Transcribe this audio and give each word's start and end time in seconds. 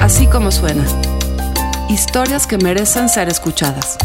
Así 0.00 0.26
como 0.26 0.50
suena. 0.50 0.84
Historias 1.88 2.46
que 2.46 2.58
merecen 2.58 3.08
ser 3.08 3.28
escuchadas. 3.28 3.96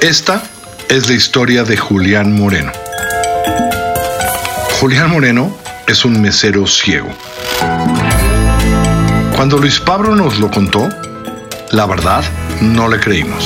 Esta 0.00 0.42
es 0.88 1.08
la 1.08 1.14
historia 1.14 1.64
de 1.64 1.76
Julián 1.76 2.34
Moreno. 2.34 2.70
Julián 4.78 5.10
Moreno 5.10 5.56
es 5.86 6.04
un 6.04 6.20
mesero 6.20 6.66
ciego. 6.66 7.08
Cuando 9.42 9.58
Luis 9.58 9.80
Pablo 9.80 10.14
nos 10.14 10.38
lo 10.38 10.52
contó, 10.52 10.88
la 11.72 11.84
verdad 11.86 12.22
no 12.60 12.86
le 12.86 13.00
creímos. 13.00 13.44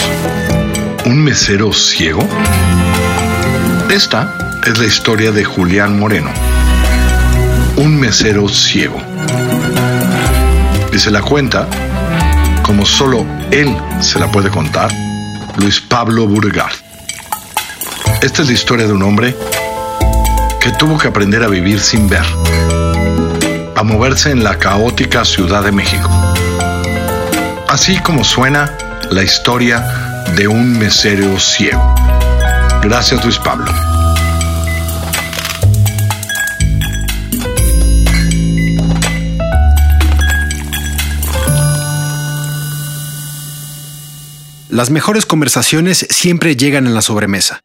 ¿Un 1.07 1.25
mesero 1.25 1.73
ciego? 1.73 2.23
Esta 3.89 4.61
es 4.67 4.79
la 4.79 4.85
historia 4.85 5.33
de 5.33 5.43
Julián 5.43 5.99
Moreno, 5.99 6.29
un 7.77 7.99
mesero 7.99 8.47
ciego. 8.47 9.01
Y 10.93 10.99
se 10.99 11.11
la 11.11 11.23
cuenta, 11.23 11.67
como 12.63 12.85
solo 12.85 13.25
él 13.51 13.75
se 14.01 14.19
la 14.19 14.31
puede 14.31 14.51
contar, 14.51 14.91
Luis 15.57 15.81
Pablo 15.81 16.27
Burgard. 16.27 16.75
Esta 18.21 18.43
es 18.43 18.49
la 18.49 18.53
historia 18.53 18.87
de 18.87 18.93
un 18.93 19.03
hombre 19.03 19.35
que 20.61 20.73
tuvo 20.73 20.99
que 20.99 21.09
aprender 21.09 21.43
a 21.43 21.49
vivir 21.49 21.81
sin 21.81 22.07
ver, 22.07 22.27
a 23.77 23.83
moverse 23.83 24.31
en 24.31 24.43
la 24.43 24.59
caótica 24.59 25.25
Ciudad 25.27 25.63
de 25.63 25.71
México. 25.71 26.09
Así 27.69 27.99
como 27.99 28.25
suena 28.25 28.73
la 29.11 29.23
historia 29.23 30.25
de 30.35 30.49
un 30.49 30.79
mesero 30.79 31.39
ciego. 31.39 31.95
Gracias 32.83 33.23
Luis 33.23 33.39
Pablo. 33.39 33.71
Las 44.71 44.91
mejores 44.91 45.27
conversaciones 45.27 46.07
siempre 46.11 46.57
llegan 46.57 46.87
en 46.87 46.95
la 46.95 47.03
sobremesa. 47.03 47.61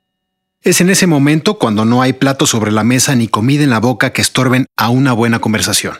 Es 0.63 0.79
en 0.79 0.91
ese 0.91 1.07
momento 1.07 1.57
cuando 1.57 1.85
no 1.85 2.03
hay 2.03 2.13
plato 2.13 2.45
sobre 2.45 2.71
la 2.71 2.83
mesa 2.83 3.15
ni 3.15 3.27
comida 3.27 3.63
en 3.63 3.71
la 3.71 3.79
boca 3.79 4.13
que 4.13 4.21
estorben 4.21 4.67
a 4.77 4.89
una 4.89 5.11
buena 5.11 5.39
conversación. 5.39 5.97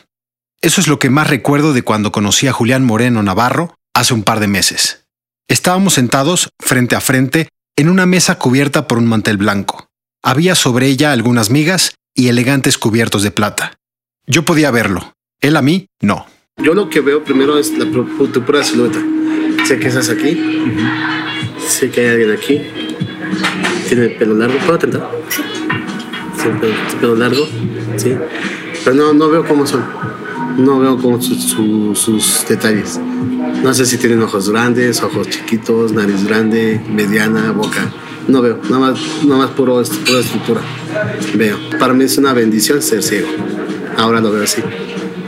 Eso 0.60 0.80
es 0.80 0.86
lo 0.86 1.00
que 1.00 1.10
más 1.10 1.28
recuerdo 1.28 1.72
de 1.72 1.82
cuando 1.82 2.12
conocí 2.12 2.46
a 2.46 2.52
Julián 2.52 2.84
Moreno 2.84 3.24
Navarro 3.24 3.74
hace 3.92 4.14
un 4.14 4.22
par 4.22 4.38
de 4.38 4.46
meses. 4.46 5.04
Estábamos 5.48 5.94
sentados 5.94 6.50
frente 6.60 6.94
a 6.94 7.00
frente 7.00 7.48
en 7.76 7.88
una 7.88 8.06
mesa 8.06 8.38
cubierta 8.38 8.86
por 8.86 8.98
un 8.98 9.06
mantel 9.06 9.36
blanco. 9.36 9.88
Había 10.22 10.54
sobre 10.54 10.86
ella 10.86 11.10
algunas 11.10 11.50
migas 11.50 11.96
y 12.14 12.28
elegantes 12.28 12.78
cubiertos 12.78 13.24
de 13.24 13.32
plata. 13.32 13.74
Yo 14.28 14.44
podía 14.44 14.70
verlo, 14.70 15.12
él 15.40 15.56
a 15.56 15.62
mí 15.62 15.88
no. 16.00 16.26
Yo 16.58 16.74
lo 16.74 16.88
que 16.88 17.00
veo 17.00 17.24
primero 17.24 17.58
es 17.58 17.72
la 17.76 17.86
pura 17.86 18.62
silueta. 18.62 19.00
Sé 19.66 19.80
que 19.80 19.88
estás 19.88 20.08
aquí. 20.08 20.40
Sé 21.66 21.90
que 21.90 22.02
hay 22.02 22.06
alguien 22.06 22.30
aquí. 22.30 23.71
Tiene 23.92 24.08
pelo 24.08 24.34
largo. 24.34 24.58
¿Puedo 24.64 24.78
tentar? 24.78 25.06
Sí. 25.28 26.48
pelo, 26.58 26.74
pelo 26.98 27.14
largo. 27.14 27.46
Sí. 27.98 28.16
Pero 28.84 28.96
no, 28.96 29.12
no 29.12 29.28
veo 29.28 29.46
cómo 29.46 29.66
son. 29.66 29.84
No 30.56 30.80
veo 30.80 30.96
cómo 30.96 31.20
sus 31.20 32.46
detalles. 32.48 32.98
No 33.62 33.74
sé 33.74 33.84
si 33.84 33.98
tienen 33.98 34.22
ojos 34.22 34.48
grandes, 34.48 35.02
ojos 35.02 35.28
chiquitos, 35.28 35.92
nariz 35.92 36.24
grande, 36.24 36.80
mediana, 36.88 37.52
boca. 37.52 37.92
No 38.28 38.40
veo. 38.40 38.60
Nada 38.62 38.78
más, 38.78 38.98
nada 39.26 39.42
más 39.42 39.50
puro, 39.50 39.82
pura 40.06 40.20
estructura. 40.20 40.62
Veo. 41.34 41.58
Para 41.78 41.92
mí 41.92 42.04
es 42.04 42.16
una 42.16 42.32
bendición 42.32 42.80
ser 42.80 43.02
ciego. 43.02 43.28
Ahora 43.98 44.22
lo 44.22 44.32
veo 44.32 44.44
así 44.44 44.62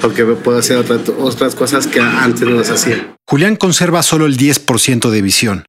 porque 0.01 0.25
puedo 0.25 0.59
hacer 0.59 0.79
otras 1.19 1.55
cosas 1.55 1.87
que 1.87 2.01
antes 2.01 2.43
no 2.43 2.57
las 2.57 2.71
hacía. 2.71 3.15
Julián 3.27 3.57
conserva 3.57 4.03
solo 4.03 4.25
el 4.25 4.39
10% 4.39 5.11
de 5.11 5.21
visión. 5.21 5.65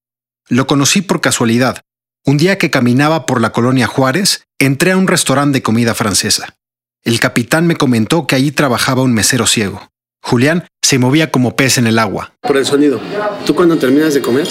Lo 0.47 0.65
conocí 0.65 1.01
por 1.01 1.19
casualidad. 1.19 1.81
Un 2.27 2.37
día 2.37 2.57
que 2.57 2.71
caminaba 2.71 3.27
por 3.27 3.39
la 3.39 3.51
colonia 3.51 3.85
Juárez, 3.85 4.47
entré 4.57 4.93
a 4.93 4.97
un 4.97 5.05
restaurante 5.05 5.59
de 5.59 5.61
comida 5.61 5.93
francesa. 5.93 6.55
El 7.03 7.19
capitán 7.19 7.67
me 7.67 7.75
comentó 7.75 8.25
que 8.25 8.33
allí 8.33 8.49
trabajaba 8.49 9.03
un 9.03 9.13
mesero 9.13 9.45
ciego. 9.45 9.91
Julián 10.23 10.65
se 10.83 10.97
movía 10.97 11.29
como 11.29 11.55
pez 11.55 11.77
en 11.77 11.85
el 11.85 11.99
agua. 11.99 12.33
Por 12.41 12.57
el 12.57 12.65
sonido. 12.65 12.99
Tú 13.45 13.53
cuando 13.53 13.77
terminas 13.77 14.15
de 14.15 14.21
comer, 14.21 14.47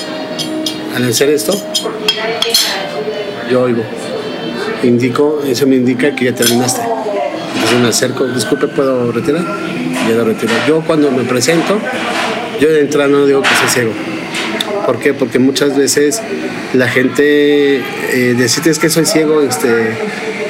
al 0.94 1.02
hacer 1.02 1.30
esto, 1.30 1.52
yo 3.50 3.62
oigo. 3.62 3.82
Indico, 4.84 5.42
eso 5.44 5.66
me 5.66 5.74
indica 5.74 6.14
que 6.14 6.26
ya 6.26 6.34
terminaste. 6.34 6.80
Entonces 7.54 7.80
me 7.80 7.88
acerco, 7.88 8.24
disculpe, 8.28 8.68
¿puedo 8.68 9.10
retirar? 9.10 9.44
Ya 10.08 10.14
lo 10.14 10.24
retiro. 10.24 10.52
Yo 10.68 10.80
cuando 10.82 11.10
me 11.10 11.24
presento, 11.24 11.80
yo 12.60 12.70
de 12.70 12.82
entrada 12.82 13.08
no 13.08 13.26
digo 13.26 13.42
que 13.42 13.48
soy 13.48 13.68
ciego. 13.68 14.13
¿Por 14.86 14.98
qué? 14.98 15.14
Porque 15.14 15.38
muchas 15.38 15.76
veces 15.76 16.20
la 16.74 16.88
gente 16.88 17.76
eh, 17.78 18.34
decide 18.36 18.72
que 18.78 18.90
soy 18.90 19.06
ciego, 19.06 19.40
este, 19.40 19.68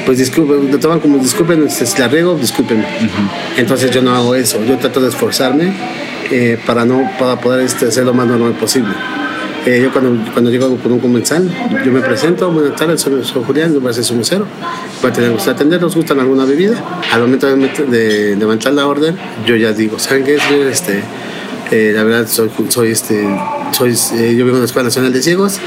pues 0.06 0.18
disculpen, 0.18 0.70
lo 0.70 0.78
toman 0.78 1.00
como 1.00 1.18
disculpen, 1.18 1.66
este, 1.66 1.86
si 1.86 1.98
la 1.98 2.08
riego, 2.08 2.36
disculpen. 2.36 2.84
Entonces 3.56 3.90
yo 3.90 4.02
no 4.02 4.14
hago 4.14 4.34
eso, 4.34 4.64
yo 4.64 4.76
trato 4.78 5.00
de 5.00 5.08
esforzarme 5.08 5.72
eh, 6.30 6.58
para, 6.66 6.84
no, 6.84 7.08
para 7.18 7.40
poder 7.40 7.64
este, 7.64 7.86
hacer 7.86 8.04
lo 8.04 8.14
más 8.14 8.26
normal 8.26 8.52
posible. 8.52 8.92
Eh, 9.66 9.80
yo 9.82 9.92
cuando, 9.92 10.30
cuando 10.32 10.50
llego 10.50 10.76
con 10.76 10.92
un 10.92 11.00
comensal, 11.00 11.48
yo 11.84 11.90
me 11.90 12.00
presento, 12.00 12.50
buenas 12.50 12.76
tardes, 12.76 13.00
soy, 13.00 13.24
soy 13.24 13.42
Julián, 13.44 13.72
yo 13.72 13.80
voy 13.80 13.90
a 13.90 13.94
ser 13.94 14.04
su 14.04 14.14
mesero, 14.14 14.46
voy 15.00 15.10
a 15.10 15.14
tener 15.14 15.30
gusto 15.30 15.50
atender, 15.50 15.80
¿nos 15.80 15.96
gustan 15.96 16.20
alguna 16.20 16.44
bebida? 16.44 16.84
Al 17.10 17.22
momento 17.22 17.46
de, 17.46 18.36
levantar 18.36 18.74
la 18.74 18.86
orden, 18.86 19.16
yo 19.46 19.56
ya 19.56 19.72
digo, 19.72 19.98
¿saben 19.98 20.24
qué? 20.24 20.36
Este, 20.70 21.02
eh, 21.70 21.92
la 21.94 22.04
verdad, 22.04 22.28
soy, 22.28 22.50
soy 22.68 22.90
este, 22.90 23.26
soy, 23.74 23.90
eh, 23.90 24.36
yo 24.36 24.44
vivo 24.44 24.56
en 24.56 24.60
la 24.60 24.66
Escuela 24.66 24.86
Nacional 24.86 25.12
de 25.12 25.20
Ciegos, 25.20 25.58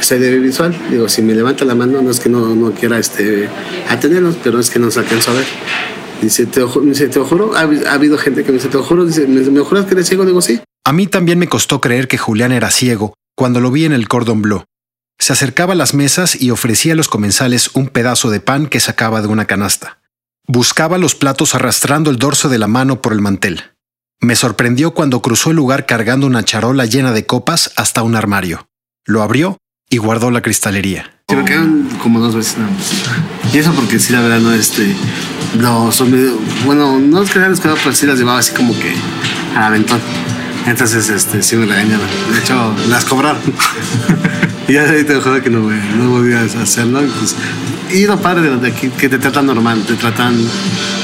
soy 0.00 0.18
de 0.20 0.38
visual, 0.38 0.76
digo, 0.88 1.08
si 1.08 1.20
me 1.20 1.34
levanta 1.34 1.64
la 1.64 1.74
mano, 1.74 2.00
no 2.00 2.10
es 2.10 2.20
que 2.20 2.28
no, 2.28 2.54
no 2.54 2.70
quiera 2.70 2.98
este, 2.98 3.48
atenderlos, 3.88 4.36
pero 4.42 4.60
es 4.60 4.70
que 4.70 4.78
no 4.78 4.90
se 4.90 5.00
alcanzo 5.00 5.32
a 5.32 5.34
ver. 5.34 5.46
Dice, 6.22 6.46
te, 6.46 6.64
dice, 6.82 7.08
te 7.08 7.20
juro, 7.20 7.56
ha, 7.56 7.62
habido 7.92 8.16
gente 8.16 8.44
que 8.44 8.52
me 8.52 8.58
dice, 8.58 8.68
te 8.68 8.78
juro, 8.78 9.04
dice, 9.04 9.26
¿me, 9.26 9.40
¿me 9.40 9.60
juras 9.60 9.84
que 9.86 9.94
eres 9.94 10.06
ciego? 10.06 10.24
Digo, 10.24 10.40
sí. 10.40 10.60
A 10.84 10.92
mí 10.92 11.08
también 11.08 11.38
me 11.38 11.48
costó 11.48 11.80
creer 11.80 12.06
que 12.06 12.18
Julián 12.18 12.52
era 12.52 12.70
ciego, 12.70 13.14
cuando 13.34 13.60
lo 13.60 13.72
vi 13.72 13.84
en 13.84 13.92
el 13.92 14.06
cordon 14.06 14.42
bleu. 14.42 14.62
Se 15.18 15.32
acercaba 15.32 15.72
a 15.72 15.76
las 15.76 15.92
mesas 15.92 16.40
y 16.40 16.50
ofrecía 16.52 16.92
a 16.92 16.96
los 16.96 17.08
comensales 17.08 17.70
un 17.74 17.88
pedazo 17.88 18.30
de 18.30 18.40
pan 18.40 18.68
que 18.68 18.80
sacaba 18.80 19.22
de 19.22 19.28
una 19.28 19.46
canasta. 19.46 19.98
Buscaba 20.46 20.98
los 20.98 21.16
platos 21.16 21.56
arrastrando 21.56 22.10
el 22.10 22.18
dorso 22.18 22.48
de 22.48 22.58
la 22.58 22.68
mano 22.68 23.02
por 23.02 23.12
el 23.12 23.20
mantel. 23.20 23.75
Me 24.20 24.34
sorprendió 24.34 24.92
cuando 24.94 25.20
cruzó 25.20 25.50
el 25.50 25.56
lugar 25.56 25.84
cargando 25.84 26.26
una 26.26 26.42
charola 26.42 26.86
llena 26.86 27.12
de 27.12 27.26
copas 27.26 27.72
hasta 27.76 28.02
un 28.02 28.16
armario. 28.16 28.68
Lo 29.04 29.22
abrió 29.22 29.58
y 29.90 29.98
guardó 29.98 30.30
la 30.30 30.40
cristalería. 30.40 31.20
Se 31.28 31.36
me 31.36 31.44
quedan 31.44 31.88
como 32.02 32.20
dos 32.20 32.34
veces 32.34 32.58
nada 32.58 32.70
más. 32.70 33.54
Y 33.54 33.58
eso 33.58 33.72
porque 33.74 33.98
sí, 33.98 34.12
la 34.12 34.22
verdad, 34.22 34.40
no, 34.40 34.52
este, 34.52 34.94
no, 35.58 35.92
son 35.92 36.12
bueno, 36.64 36.98
no 36.98 37.22
es 37.22 37.30
que 37.30 37.38
las 37.38 37.60
quedado, 37.60 37.76
pero 37.82 37.94
sí 37.94 38.06
las 38.06 38.18
llevaba 38.18 38.38
así 38.38 38.52
como 38.52 38.72
que 38.78 38.94
al 39.54 39.64
aventón. 39.64 40.00
Entonces, 40.66 41.08
este, 41.08 41.42
sí 41.42 41.56
me 41.56 41.66
regañaron. 41.66 42.06
De 42.32 42.40
hecho, 42.40 42.74
las 42.88 43.04
cobraron. 43.04 43.40
y 44.68 44.72
ya 44.72 44.84
te 44.86 45.14
juro 45.14 45.40
que 45.42 45.48
no, 45.48 45.60
no 45.60 46.36
a 46.36 46.62
hacerlo. 46.62 47.00
Pues, 47.18 47.36
y 47.92 48.04
lo 48.06 48.20
padre 48.20 48.56
de 48.56 48.68
aquí, 48.68 48.88
que 48.88 49.08
te 49.08 49.18
tratan 49.18 49.46
normal, 49.46 49.84
te 49.86 49.94
tratan. 49.94 50.36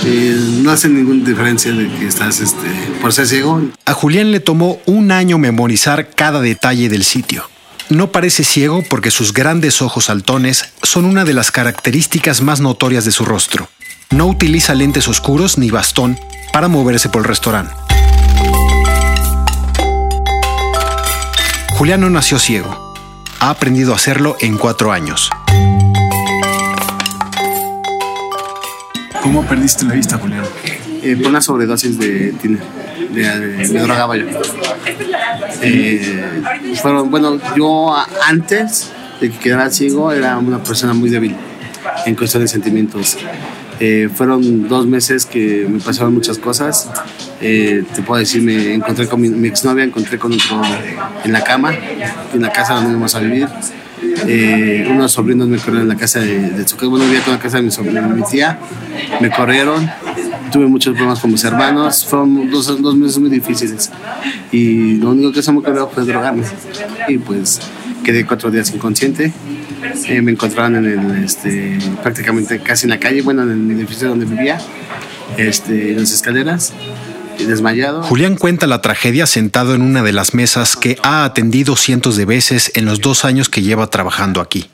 Eh, 0.04 0.36
no 0.62 0.72
hacen 0.72 0.94
ninguna 0.94 1.24
diferencia 1.24 1.72
de 1.72 1.88
que 1.88 2.06
estás 2.06 2.40
este, 2.40 2.68
por 3.00 3.12
ser 3.12 3.28
ciego. 3.28 3.62
A 3.86 3.94
Julián 3.94 4.32
le 4.32 4.40
tomó 4.40 4.80
un 4.86 5.12
año 5.12 5.38
memorizar 5.38 6.10
cada 6.10 6.40
detalle 6.40 6.88
del 6.88 7.04
sitio. 7.04 7.48
No 7.88 8.10
parece 8.10 8.42
ciego 8.42 8.82
porque 8.88 9.10
sus 9.10 9.32
grandes 9.32 9.80
ojos 9.80 10.06
saltones 10.06 10.72
son 10.82 11.04
una 11.04 11.24
de 11.24 11.34
las 11.34 11.52
características 11.52 12.40
más 12.40 12.60
notorias 12.60 13.04
de 13.04 13.12
su 13.12 13.24
rostro. 13.24 13.68
No 14.10 14.26
utiliza 14.26 14.74
lentes 14.74 15.08
oscuros 15.08 15.56
ni 15.56 15.70
bastón 15.70 16.18
para 16.52 16.68
moverse 16.68 17.08
por 17.08 17.22
el 17.22 17.28
restaurante. 17.28 17.91
Julián 21.82 22.00
no 22.00 22.10
nació 22.10 22.38
ciego. 22.38 22.94
Ha 23.40 23.50
aprendido 23.50 23.92
a 23.92 23.96
hacerlo 23.96 24.36
en 24.38 24.56
cuatro 24.56 24.92
años. 24.92 25.28
¿Cómo 29.20 29.44
perdiste 29.44 29.84
la 29.86 29.94
vista, 29.94 30.16
Julián? 30.16 30.44
Eh, 31.02 31.16
por 31.16 31.26
una 31.26 31.40
sobredosis 31.40 31.98
de 31.98 32.34
tiner. 32.40 32.62
De, 33.10 33.68
me 33.72 33.80
drogaba 33.80 34.16
yo. 34.16 34.26
Eh, 35.60 36.40
bueno, 37.10 37.40
yo 37.56 37.96
antes 38.28 38.92
de 39.20 39.32
que 39.32 39.38
quedara 39.40 39.68
ciego 39.68 40.12
era 40.12 40.38
una 40.38 40.62
persona 40.62 40.94
muy 40.94 41.10
débil 41.10 41.34
en 42.06 42.14
cuestión 42.14 42.44
de 42.44 42.48
sentimientos. 42.48 43.18
Eh, 43.80 44.08
fueron 44.14 44.68
dos 44.68 44.86
meses 44.86 45.26
que 45.26 45.66
me 45.68 45.80
pasaron 45.80 46.14
muchas 46.14 46.38
cosas. 46.38 46.90
Eh, 47.40 47.84
te 47.94 48.02
puedo 48.02 48.20
decir, 48.20 48.42
me 48.42 48.74
encontré 48.74 49.08
con 49.08 49.20
mi, 49.20 49.28
mi, 49.28 49.48
exnovia, 49.48 49.84
encontré 49.84 50.18
con 50.18 50.32
otro 50.32 50.62
en 51.24 51.32
la 51.32 51.42
cama, 51.42 51.72
en 52.32 52.42
la 52.42 52.52
casa 52.52 52.74
donde 52.74 52.90
íbamos 52.90 53.14
a 53.14 53.20
vivir. 53.20 53.48
Eh, 54.26 54.86
unos 54.90 55.12
sobrinos 55.12 55.48
me 55.48 55.58
corrieron 55.58 55.82
en 55.82 55.88
la 55.88 55.96
casa 55.96 56.20
de, 56.20 56.50
de 56.50 56.68
su 56.68 56.76
bueno, 56.88 57.04
vivía 57.06 57.22
con 57.22 57.34
la 57.34 57.40
casa 57.40 57.56
de 57.58 57.64
mi, 57.64 57.70
sobrino, 57.70 58.08
mi 58.08 58.22
tía, 58.22 58.58
me 59.20 59.30
corrieron, 59.30 59.88
tuve 60.52 60.66
muchos 60.66 60.92
problemas 60.92 61.20
con 61.20 61.32
mis 61.32 61.42
hermanos, 61.44 62.04
fueron 62.04 62.50
dos, 62.50 62.82
dos 62.82 62.94
meses 62.94 63.18
muy 63.18 63.30
difíciles 63.30 63.90
y 64.50 64.96
lo 64.96 65.10
único 65.10 65.32
que 65.32 65.42
se 65.42 65.50
me 65.52 65.58
ocurrió 65.58 65.88
fue 65.88 66.04
drogarme 66.04 66.44
y 67.08 67.18
pues 67.18 67.60
quedé 68.04 68.26
cuatro 68.26 68.50
días 68.50 68.72
inconsciente. 68.74 69.32
Eh, 70.08 70.22
me 70.22 70.32
encontraron 70.32 70.76
en 70.76 70.86
el, 70.86 71.24
este, 71.24 71.78
prácticamente 72.02 72.60
casi 72.60 72.86
en 72.86 72.90
la 72.90 73.00
calle, 73.00 73.22
bueno, 73.22 73.42
en 73.42 73.70
el 73.70 73.78
edificio 73.78 74.08
donde 74.08 74.26
vivía, 74.26 74.60
este, 75.36 75.92
en 75.92 76.00
las 76.00 76.12
escaleras, 76.12 76.72
desmayado. 77.38 78.02
Julián 78.02 78.36
cuenta 78.36 78.66
la 78.66 78.80
tragedia 78.80 79.26
sentado 79.26 79.74
en 79.74 79.82
una 79.82 80.02
de 80.02 80.12
las 80.12 80.34
mesas 80.34 80.76
que 80.76 80.98
ha 81.02 81.24
atendido 81.24 81.76
cientos 81.76 82.16
de 82.16 82.24
veces 82.24 82.72
en 82.74 82.84
los 82.84 83.00
dos 83.00 83.24
años 83.24 83.48
que 83.48 83.62
lleva 83.62 83.88
trabajando 83.88 84.40
aquí. 84.40 84.70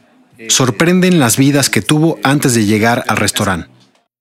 Sorprenden 0.49 1.19
las 1.19 1.37
vidas 1.37 1.70
que 1.70 1.82
tuvo 1.82 2.19
antes 2.22 2.54
de 2.54 2.64
llegar 2.64 3.04
al 3.08 3.16
restaurante. 3.16 3.69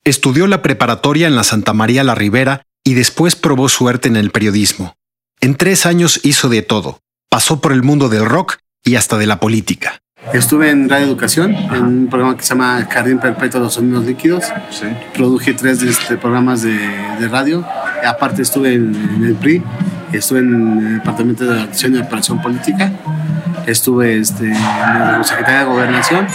Estudió 0.03 0.47
la 0.47 0.61
preparatoria 0.61 1.27
en 1.27 1.35
la 1.35 1.43
Santa 1.43 1.73
María 1.73 2.03
la 2.03 2.15
Ribera 2.15 2.63
y 2.83 2.93
después 2.93 3.35
probó 3.35 3.69
suerte 3.69 4.07
en 4.07 4.15
el 4.15 4.31
periodismo. 4.31 4.95
En 5.41 5.55
tres 5.55 5.85
años 5.85 6.21
hizo 6.23 6.49
de 6.49 6.61
todo. 6.61 7.01
Pasó 7.29 7.59
por 7.61 7.73
el 7.73 7.83
mundo 7.83 8.09
del 8.09 8.25
rock 8.25 8.57
y 8.83 8.95
hasta 8.95 9.17
de 9.17 9.27
la 9.27 9.39
política. 9.39 9.99
Estuve 10.33 10.69
en 10.71 10.89
Radio 10.89 11.05
Educación, 11.05 11.55
en 11.55 11.83
un 11.83 12.07
programa 12.07 12.35
que 12.35 12.43
se 12.43 12.49
llama 12.49 12.85
Jardín 12.89 13.17
Perpetuo 13.17 13.59
de 13.59 13.65
los 13.65 13.73
Sonidos 13.73 14.05
Líquidos. 14.05 14.43
Sí. 14.69 14.85
Produje 15.13 15.53
tres 15.53 15.79
de 15.79 15.89
este, 15.89 16.17
programas 16.17 16.61
de, 16.61 16.77
de, 17.19 17.27
radio. 17.29 17.65
Aparte 18.05 18.41
estuve 18.41 18.73
en, 18.73 18.93
en, 19.15 19.23
el 19.23 19.35
PRI, 19.35 19.63
estuve 20.11 20.39
en 20.39 20.79
el 20.79 20.93
Departamento 20.95 21.45
de 21.45 21.61
Acción 21.61 21.95
y 21.95 21.99
Operación 21.99 22.41
Política. 22.41 22.91
Estuve 23.65 24.19
este, 24.19 24.45
en 24.45 24.53
la 24.53 25.23
Secretaría 25.23 25.59
de 25.59 25.65
Gobernación. 25.65 26.27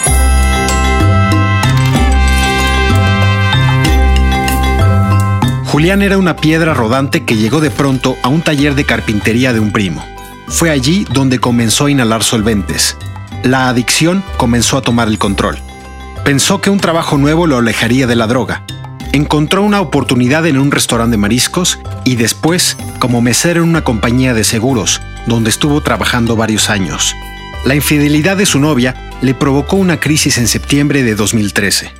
Julián 5.65 6.01
era 6.01 6.17
una 6.17 6.35
piedra 6.35 6.73
rodante 6.73 7.25
que 7.25 7.35
llegó 7.35 7.61
de 7.61 7.71
pronto 7.71 8.15
a 8.23 8.29
un 8.29 8.41
taller 8.41 8.75
de 8.75 8.85
carpintería 8.85 9.53
de 9.53 9.59
un 9.59 9.71
primo. 9.71 10.03
Fue 10.47 10.69
allí 10.69 11.05
donde 11.11 11.39
comenzó 11.39 11.85
a 11.85 11.91
inhalar 11.91 12.23
solventes. 12.23 12.97
La 13.43 13.67
adicción 13.67 14.23
comenzó 14.37 14.77
a 14.77 14.81
tomar 14.81 15.09
el 15.09 15.17
control. 15.17 15.57
Pensó 16.23 16.61
que 16.61 16.69
un 16.69 16.79
trabajo 16.79 17.17
nuevo 17.17 17.45
lo 17.45 17.57
alejaría 17.57 18.07
de 18.07 18.15
la 18.15 18.25
droga. 18.25 18.63
Encontró 19.11 19.63
una 19.63 19.81
oportunidad 19.81 20.45
en 20.47 20.57
un 20.57 20.71
restaurante 20.71 21.11
de 21.11 21.17
mariscos 21.17 21.77
y 22.05 22.15
después 22.15 22.77
como 22.99 23.21
mesero 23.21 23.61
en 23.61 23.69
una 23.69 23.83
compañía 23.83 24.33
de 24.33 24.45
seguros, 24.45 25.01
donde 25.27 25.49
estuvo 25.49 25.81
trabajando 25.81 26.37
varios 26.37 26.69
años. 26.69 27.13
La 27.65 27.75
infidelidad 27.75 28.37
de 28.37 28.45
su 28.45 28.59
novia 28.59 29.11
le 29.21 29.33
provocó 29.33 29.75
una 29.75 29.99
crisis 29.99 30.37
en 30.37 30.47
septiembre 30.47 31.03
de 31.03 31.15
2013. 31.15 31.91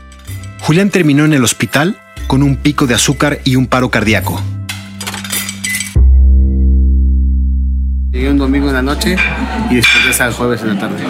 Julián 0.61 0.91
terminó 0.91 1.25
en 1.25 1.33
el 1.33 1.43
hospital 1.43 1.99
con 2.27 2.41
un 2.41 2.55
pico 2.55 2.87
de 2.87 2.95
azúcar 2.95 3.41
y 3.43 3.57
un 3.57 3.67
paro 3.67 3.89
cardíaco. 3.89 4.41
Llegué 8.13 8.29
un 8.29 8.37
domingo 8.37 8.67
en 8.67 8.75
la 8.75 8.83
noche 8.83 9.15
y 9.71 9.75
desperté 9.75 10.23
el 10.23 10.33
jueves 10.33 10.61
en 10.61 10.75
la 10.75 10.79
tarde. 10.79 11.03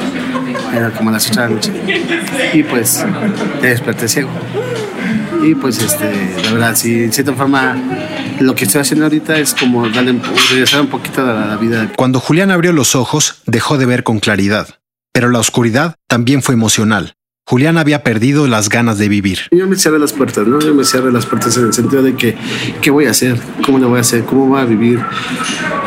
Era 0.74 0.90
como 0.92 1.10
a 1.10 1.12
las 1.12 1.30
8 1.30 1.34
de 1.34 1.48
la 1.48 1.54
noche. 1.54 1.74
Y 2.54 2.64
pues 2.64 3.06
te 3.60 3.68
desperté 3.68 4.08
ciego. 4.08 4.30
Y 5.44 5.54
pues 5.54 5.80
este, 5.80 6.10
la 6.46 6.52
verdad, 6.54 6.76
sí, 6.78 7.00
de 7.00 7.12
cierta 7.12 7.34
forma, 7.34 7.76
lo 8.40 8.56
que 8.56 8.64
estoy 8.64 8.80
haciendo 8.80 9.06
ahorita 9.08 9.38
es 9.38 9.54
como 9.54 9.90
darle, 9.90 10.18
regresar 10.50 10.80
un 10.80 10.88
poquito 10.88 11.24
a 11.24 11.26
la, 11.26 11.46
la 11.46 11.58
vida. 11.58 11.92
Cuando 11.98 12.22
Julián 12.22 12.52
abrió 12.52 12.72
los 12.72 12.96
ojos, 12.96 13.42
dejó 13.48 13.78
de 13.78 13.86
ver 13.86 14.04
con 14.04 14.22
claridad. 14.22 14.70
Pero 15.12 15.30
la 15.30 15.40
oscuridad 15.40 15.96
también 16.08 16.42
fue 16.42 16.56
emocional. 16.56 17.16
Julián 17.46 17.78
había 17.78 18.04
perdido 18.04 18.48
las 18.48 18.70
ganas 18.70 18.98
de 18.98 19.10
vivir. 19.10 19.40
Yo 19.52 19.68
me 19.68 19.76
cerré 19.76 20.00
las 20.00 20.14
puertas, 20.14 20.48
¿no? 20.48 20.62
Yo 20.62 20.74
me 20.74 20.86
cerré 20.86 21.12
las 21.12 21.26
puertas 21.26 21.56
en 21.58 21.66
el 21.66 21.74
sentido 21.74 22.02
de 22.02 22.16
que, 22.16 22.38
¿qué 22.82 22.90
voy 22.90 23.06
a 23.06 23.12
hacer? 23.12 23.38
¿Cómo 23.66 23.80
le 23.80 23.86
voy 23.86 23.98
a 23.98 24.02
hacer? 24.02 24.24
¿Cómo 24.24 24.48
voy 24.48 24.62
a 24.62 24.66
vivir? 24.66 25.00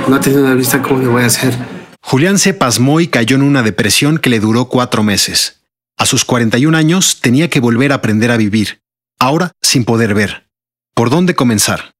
No 0.07 0.21
tenido 0.21 0.45
una 0.45 0.55
vista, 0.55 0.83
¿cómo 0.83 1.01
le 1.01 1.09
voy 1.09 1.23
a 1.23 1.27
hacer? 1.27 1.55
Julián 2.03 2.39
se 2.39 2.53
pasmó 2.55 3.01
y 3.01 3.09
cayó 3.09 3.37
en 3.37 3.43
una 3.43 3.63
depresión 3.63 4.19
que 4.19 4.31
le 4.31 4.39
duró 4.39 4.67
cuatro 4.67 5.03
meses. 5.03 5.63
A 5.97 6.05
sus 6.05 6.25
41 6.25 6.77
años 6.77 7.21
tenía 7.21 7.49
que 7.49 7.59
volver 7.59 7.91
a 7.93 7.97
aprender 7.97 8.31
a 8.31 8.37
vivir, 8.37 8.83
ahora 9.19 9.53
sin 9.63 9.85
poder 9.85 10.15
ver. 10.15 10.47
¿Por 10.95 11.09
dónde 11.11 11.35
comenzar? 11.35 11.95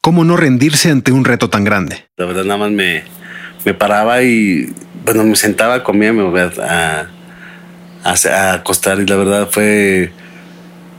¿Cómo 0.00 0.24
no 0.24 0.36
rendirse 0.36 0.90
ante 0.90 1.12
un 1.12 1.24
reto 1.24 1.50
tan 1.50 1.64
grande? 1.64 2.06
La 2.16 2.26
verdad, 2.26 2.44
nada 2.44 2.58
más 2.58 2.70
me, 2.70 3.04
me 3.64 3.74
paraba 3.74 4.22
y, 4.22 4.72
bueno, 5.04 5.24
me 5.24 5.36
sentaba, 5.36 5.82
comía, 5.82 6.12
me 6.12 6.22
volvía 6.22 6.52
a 6.60 7.08
a, 8.04 8.52
acostar 8.54 9.00
y 9.00 9.06
la 9.06 9.16
verdad 9.16 9.48
fue 9.50 10.12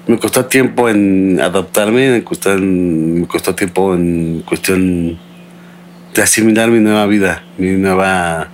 me 0.07 0.19
costó 0.19 0.45
tiempo 0.45 0.89
en 0.89 1.39
adaptarme 1.41 2.11
me 2.11 2.23
costó, 2.23 2.57
me 2.57 3.27
costó 3.27 3.55
tiempo 3.55 3.93
en 3.95 4.43
cuestión 4.45 5.17
de 6.13 6.21
asimilar 6.21 6.69
mi 6.69 6.79
nueva 6.79 7.05
vida 7.07 7.43
mi 7.57 7.71
nueva 7.71 8.49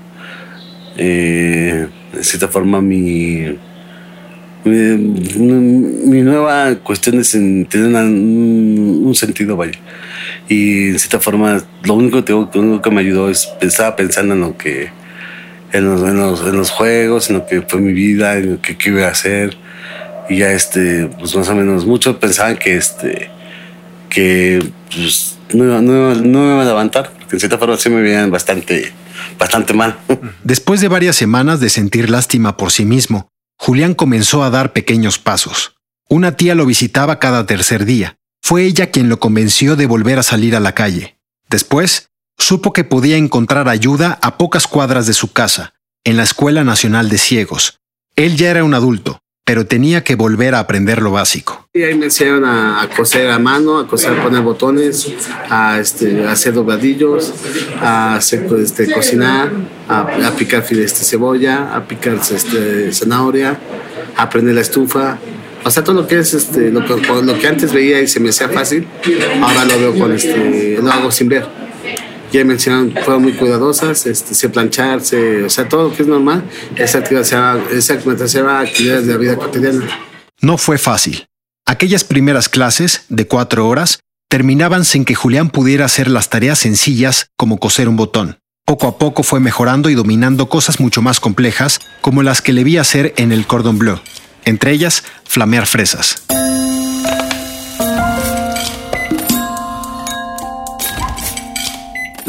eh, 0.98 1.88
de 2.14 2.24
cierta 2.24 2.48
forma 2.48 2.82
mi 2.82 3.58
mi, 4.66 6.22
nueva 6.22 6.76
cuestión 6.84 7.20
es 7.20 7.34
en 7.36 7.66
tener 7.66 7.96
un, 7.96 9.14
sentido 9.16 9.56
vaya. 9.56 9.80
Y 10.48 10.90
en 10.90 11.00
cierta 11.00 11.20
forma 11.20 11.64
lo 11.84 11.94
único, 11.94 12.24
que, 12.24 12.34
lo 12.34 12.50
único 12.54 12.82
que 12.82 12.92
me 12.92 13.02
ayudó 13.02 13.30
es 13.30 13.50
estaba 13.62 13.96
pensando 13.96 14.34
en 14.34 14.42
lo 14.42 14.58
que 14.58 14.90
en 15.72 15.86
los, 15.86 16.02
en 16.02 16.18
los, 16.18 16.42
en 16.42 16.58
los 16.58 16.72
juegos, 16.72 17.30
en 17.30 17.38
lo 17.38 17.46
que 17.46 17.62
fue 17.62 17.80
mi 17.80 17.94
vida, 17.94 18.38
en 18.38 18.54
lo 18.54 18.62
que, 18.62 18.78
que 18.78 18.90
iba 18.90 19.06
a 19.06 19.12
hacer. 19.12 19.58
Y 20.30 20.38
ya, 20.38 20.52
este, 20.52 21.08
pues 21.20 21.36
más 21.36 21.50
o 21.50 21.56
menos, 21.56 21.86
muchos 21.86 22.18
pensaban 22.18 22.58
que, 22.58 22.78
este, 22.78 23.30
que, 24.10 24.72
pues, 24.94 25.38
no, 25.54 25.82
no, 25.82 26.16
no 26.16 26.40
me 26.44 26.54
iba 26.54 26.62
a 26.62 26.66
levantar, 26.66 27.12
porque 27.18 27.36
en 27.36 27.40
cierta 27.40 27.58
forma 27.58 27.78
sí 27.78 27.90
me 27.90 28.02
veían 28.02 28.30
bastante, 28.30 28.92
bastante 29.38 29.74
mal. 29.74 29.98
Después 30.44 30.82
de 30.82 30.88
varias 30.88 31.16
semanas 31.16 31.60
de 31.60 31.70
sentir 31.70 32.10
lástima 32.10 32.58
por 32.58 32.72
sí 32.72 32.86
mismo, 32.86 33.30
Julián 33.58 33.94
comenzó 33.94 34.44
a 34.44 34.50
dar 34.50 34.74
pequeños 34.74 35.20
pasos. 35.20 35.76
Una 36.08 36.36
tía 36.36 36.56
lo 36.56 36.66
visitaba 36.66 37.20
cada 37.20 37.46
tercer 37.46 37.86
día. 37.86 38.16
Fue 38.42 38.64
ella 38.64 38.90
quien 38.90 39.10
lo 39.10 39.20
convenció 39.20 39.76
de 39.76 39.86
volver 39.86 40.18
a 40.18 40.24
salir 40.24 40.56
a 40.56 40.60
la 40.60 40.74
calle. 40.74 41.20
Después, 41.50 42.09
supo 42.40 42.74
que 42.74 42.84
podía 42.84 43.18
encontrar 43.18 43.70
ayuda 43.70 44.18
a 44.22 44.38
pocas 44.38 44.66
cuadras 44.66 45.06
de 45.06 45.14
su 45.14 45.32
casa, 45.32 45.74
en 46.04 46.18
la 46.18 46.24
Escuela 46.24 46.64
Nacional 46.64 47.10
de 47.10 47.18
Ciegos. 47.18 47.80
Él 48.16 48.38
ya 48.38 48.50
era 48.50 48.64
un 48.64 48.74
adulto, 48.74 49.20
pero 49.46 49.66
tenía 49.66 50.04
que 50.04 50.16
volver 50.16 50.56
a 50.56 50.60
aprender 50.60 51.02
lo 51.02 51.12
básico. 51.12 51.68
Y 51.74 51.84
ahí 51.84 51.96
me 51.96 52.06
enseñaron 52.06 52.46
a, 52.46 52.82
a, 52.82 52.90
coser 52.90 53.30
a 53.30 53.40
mano, 53.40 53.80
a 53.80 53.88
coser, 53.88 54.18
a 54.18 54.24
poner 54.24 54.42
botones, 54.42 55.14
a, 55.50 55.80
este, 55.80 56.26
a 56.26 56.32
hacer 56.32 56.54
dobladillos, 56.54 57.34
a 57.82 58.16
hacer, 58.16 58.48
este, 58.62 58.92
cocinar, 58.92 59.52
a, 59.88 60.02
a 60.02 60.32
picar 60.32 60.66
este, 60.70 61.04
cebolla, 61.04 61.76
a 61.76 61.88
picar 61.88 62.16
este, 62.16 62.92
zanahoria, 62.94 63.60
a 64.16 64.30
prender 64.30 64.56
la 64.56 64.62
estufa, 64.62 65.20
o 65.64 65.72
sea, 65.72 65.84
todo 65.84 66.02
lo 66.02 66.08
que 66.08 66.20
es 66.20 66.34
este, 66.34 66.72
lo 66.72 66.86
que, 66.86 66.96
lo 66.96 67.38
que 67.38 67.48
antes 67.48 67.74
veía 67.74 68.02
y 68.02 68.08
se 68.08 68.20
me 68.20 68.30
hacía 68.30 68.50
fácil, 68.50 68.88
ahora 69.42 69.66
lo 69.66 69.78
veo 69.80 70.00
con 70.00 70.14
este, 70.14 70.80
lo 70.82 70.92
hago 70.92 71.12
sin 71.12 71.28
ver. 71.28 71.59
Ya 72.32 72.46
me 72.46 72.54
enseñaron, 72.54 72.94
fueron 73.04 73.24
muy 73.24 73.34
cuidadosas, 73.34 74.06
este, 74.06 74.36
sé 74.36 74.50
planchar, 74.50 75.02
sé, 75.02 75.44
o 75.44 75.50
sea, 75.50 75.68
todo 75.68 75.90
lo 75.90 75.96
que 75.96 76.04
es 76.04 76.08
normal, 76.08 76.44
se 76.76 76.84
esa 76.84 77.00
actividad 77.00 77.24
se 77.24 78.38
llama 78.38 78.60
actividades 78.60 79.08
de 79.08 79.14
la 79.14 79.18
vida 79.18 79.36
cotidiana. 79.36 79.86
No 80.42 80.58
fue 80.58 80.78
fácil. 80.78 81.26
Aquellas 81.66 82.04
primeras 82.04 82.50
clases, 82.50 83.06
de 83.10 83.28
cuatro 83.28 83.68
horas, 83.68 84.00
terminaban 84.30 84.86
sin 84.86 85.06
que 85.06 85.16
Julián 85.16 85.50
pudiera 85.50 85.86
hacer 85.86 86.08
las 86.08 86.30
tareas 86.30 86.60
sencillas 86.60 87.28
como 87.36 87.60
coser 87.60 87.90
un 87.90 87.98
botón. 87.98 88.38
Poco 88.66 88.88
a 88.88 89.00
poco 89.00 89.24
fue 89.24 89.40
mejorando 89.40 89.90
y 89.90 89.96
dominando 89.96 90.48
cosas 90.48 90.80
mucho 90.80 91.02
más 91.02 91.20
complejas, 91.20 91.80
como 92.02 92.22
las 92.22 92.44
que 92.44 92.54
le 92.54 92.64
vi 92.64 92.78
hacer 92.78 93.14
en 93.18 93.32
el 93.32 93.48
cordon 93.48 93.80
bleu, 93.80 94.00
entre 94.46 94.72
ellas 94.72 95.04
flamear 95.26 95.66
fresas. 95.66 96.24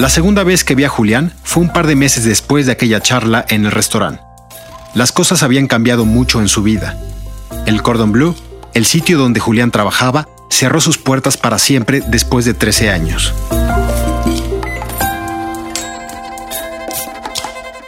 La 0.00 0.08
segunda 0.08 0.44
vez 0.44 0.64
que 0.64 0.74
vi 0.74 0.84
a 0.84 0.88
Julián 0.88 1.34
fue 1.42 1.62
un 1.62 1.74
par 1.74 1.86
de 1.86 1.94
meses 1.94 2.24
después 2.24 2.64
de 2.64 2.72
aquella 2.72 3.02
charla 3.02 3.44
en 3.50 3.66
el 3.66 3.70
restaurante. 3.70 4.22
Las 4.94 5.12
cosas 5.12 5.42
habían 5.42 5.66
cambiado 5.66 6.06
mucho 6.06 6.40
en 6.40 6.48
su 6.48 6.62
vida. 6.62 6.98
El 7.66 7.82
Cordon 7.82 8.10
Bleu, 8.10 8.34
el 8.72 8.86
sitio 8.86 9.18
donde 9.18 9.40
Julián 9.40 9.70
trabajaba, 9.70 10.26
cerró 10.48 10.80
sus 10.80 10.96
puertas 10.96 11.36
para 11.36 11.58
siempre 11.58 12.02
después 12.08 12.46
de 12.46 12.54
13 12.54 12.88
años. 12.88 13.34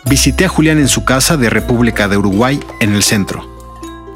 Visité 0.05 0.45
a 0.45 0.51
Julián 0.51 0.81
en 0.81 0.89
su 0.89 1.07
casa 1.07 1.39
de 1.39 1.49
República 1.49 2.09
de 2.09 2.19
Uruguay, 2.19 2.61
en 2.81 2.95
el 2.95 3.05
centro. 3.05 3.49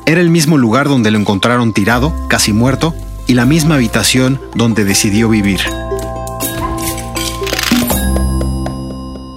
Era 0.04 0.20
el 0.20 0.28
mismo 0.28 0.58
lugar 0.58 0.86
donde 0.86 1.10
lo 1.10 1.18
encontraron 1.18 1.72
tirado, 1.72 2.12
casi 2.28 2.52
muerto, 2.52 2.94
y 3.26 3.32
la 3.32 3.46
misma 3.46 3.76
habitación 3.76 4.38
donde 4.54 4.84
decidió 4.84 5.30
vivir. 5.30 5.60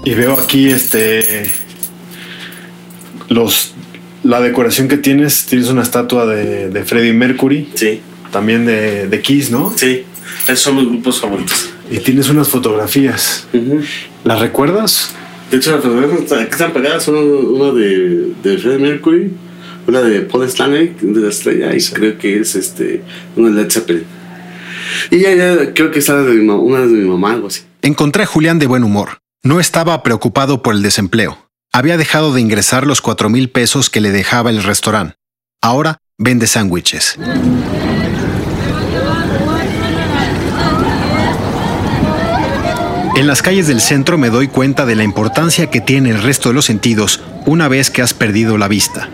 Y 0.06 0.13
veo 0.13 0.34
aquí 0.39 0.70
este 0.70 1.50
los 3.29 3.74
la 4.24 4.41
decoración 4.41 4.88
que 4.88 4.98
tienes, 4.98 5.46
tienes 5.46 5.70
una 5.70 5.82
estatua 5.82 6.25
de, 6.25 6.70
de 6.70 6.84
Freddie 6.84 7.13
Mercury, 7.13 7.70
Sí, 7.75 8.01
también 8.32 8.65
de, 8.65 9.08
de 9.08 9.22
Kiss, 9.22 9.50
¿no? 9.51 9.74
sí. 9.75 10.03
Esos 10.44 10.60
son 10.60 10.75
mis 10.77 10.86
grupos 10.88 11.20
favoritos. 11.20 11.70
Y 11.89 11.98
tienes 12.00 12.29
unas 12.29 12.48
fotografías. 12.50 13.48
¿Las 14.24 14.39
recuerdas? 14.39 15.13
De 15.50 15.58
hecho, 15.58 15.72
las 15.72 15.84
fotografías 15.84 16.46
que 16.46 16.51
están 16.51 16.72
pegadas 16.72 17.03
son 17.03 17.15
una 17.18 17.72
de, 17.72 18.32
de 18.44 18.58
Freddie 18.58 18.77
Mercury, 18.79 19.32
una 19.88 20.01
de 20.01 20.22
Paul 20.22 20.44
Stanley, 20.46 20.96
de 21.01 21.20
la 21.22 21.29
estrella, 21.29 21.75
y 21.75 21.84
creo 21.84 22.18
que 22.18 22.39
es 22.39 22.56
este, 22.56 23.01
una 23.36 23.50
de 23.50 23.63
Led 23.63 23.72
Zeppelin. 23.72 24.03
Y 25.12 25.20
ya, 25.20 25.34
ya 25.34 25.74
creo 25.74 25.91
que 25.91 26.00
está 26.00 26.15
una 26.15 26.82
de 26.82 26.88
mi 26.88 27.08
mamá, 27.08 27.34
algo 27.34 27.48
así. 27.48 27.62
Encontré 27.82 28.24
a 28.24 28.27
Julián 28.27 28.60
de 28.60 28.68
buen 28.68 28.84
humor. 28.84 29.20
No 29.41 29.62
estaba 29.62 30.03
preocupado 30.03 30.62
por 30.62 30.75
el 30.75 30.81
desempleo. 30.81 31.50
Había 31.72 31.96
dejado 31.96 32.34
de 32.34 32.41
ingresar 32.41 32.86
los 32.86 33.00
cuatro 33.00 33.29
mil 33.29 33.50
pesos 33.50 33.89
que 33.89 34.01
le 34.01 34.12
dejaba 34.12 34.50
el 34.50 34.62
restaurante. 34.63 35.15
Ahora 35.62 36.00
vende 36.17 36.46
sándwiches. 36.46 37.17
En 43.15 43.27
las 43.27 43.41
calles 43.41 43.67
del 43.67 43.79
centro 43.79 44.17
me 44.17 44.29
doy 44.29 44.50
cuenta 44.50 44.86
de 44.86 44.98
la 44.98 45.05
importancia 45.05 45.69
que 45.69 45.79
tiene 45.79 46.10
el 46.10 46.22
resto 46.22 46.50
de 46.50 46.55
los 46.55 46.65
sentidos 46.65 47.22
una 47.46 47.69
vez 47.69 47.89
que 47.89 48.01
has 48.01 48.13
perdido 48.13 48.58
la 48.58 48.67
vista. 48.67 49.08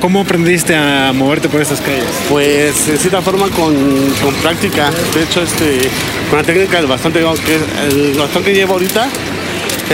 ¿Cómo 0.00 0.20
aprendiste 0.20 0.76
a 0.76 1.12
moverte 1.12 1.48
por 1.48 1.60
estas 1.60 1.80
calles? 1.80 2.04
Pues 2.28 2.86
de 2.86 2.98
cierta 2.98 3.20
forma 3.20 3.48
con, 3.50 3.74
con 4.22 4.32
práctica. 4.42 4.92
De 5.12 5.24
hecho, 5.24 5.42
este, 5.42 5.90
con 6.30 6.38
la 6.38 6.44
técnica 6.44 6.76
del 6.76 6.86
bastón, 6.86 7.12
digamos 7.12 7.40
que 7.40 7.56
el 7.88 8.14
bastón 8.16 8.44
que 8.44 8.54
llevo 8.54 8.74
ahorita 8.74 9.08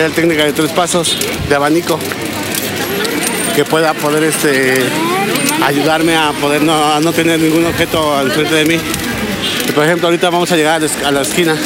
la 0.03 0.15
técnica 0.15 0.45
de 0.45 0.53
tres 0.53 0.71
pasos 0.73 1.17
de 1.49 1.55
abanico. 1.55 1.99
Que 3.55 3.65
pueda 3.65 3.93
poder 3.95 4.23
este, 4.25 4.85
ayudarme 5.65 6.17
a 6.17 6.31
poder 6.33 6.63
no, 6.63 6.95
a 6.95 7.01
no 7.01 7.13
tener 7.13 7.41
ningún 7.41 7.67
objeto 7.67 8.17
al 8.17 8.31
frente 8.31 8.55
de 8.55 8.65
mí. 8.65 8.79
Y, 9.69 9.73
por 9.73 9.85
ejemplo, 9.85 10.07
ahorita 10.09 10.31
vamos 10.31 10.51
a 10.53 10.57
llegar 10.57 10.81
a 11.05 11.11
la 11.11 11.23
esquina. 11.23 11.57